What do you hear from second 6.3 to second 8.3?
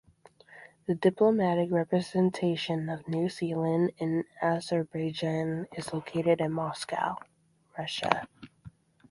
in Moscow (Russia).